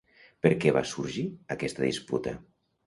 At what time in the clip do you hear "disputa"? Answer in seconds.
1.89-2.37